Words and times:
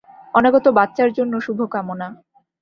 অনাগত 0.33 0.65
বাচ্চার 0.77 1.09
জন্য 1.13 1.33
শুভকামনা। 1.39 2.07